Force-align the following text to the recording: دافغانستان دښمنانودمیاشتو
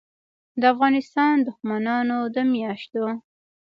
دافغانستان 0.63 1.35
دښمنانودمیاشتو 1.47 3.05